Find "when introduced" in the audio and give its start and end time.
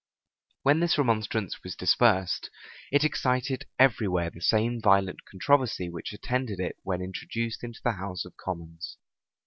6.81-7.63